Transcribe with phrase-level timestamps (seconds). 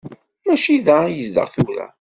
[0.45, 1.87] Mačči da i yezdeɣ tura.